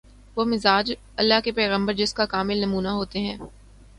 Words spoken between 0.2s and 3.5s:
وہ مزاج‘ اللہ کے پیغمبر جس کا کامل نمونہ ہوتے ہیں۔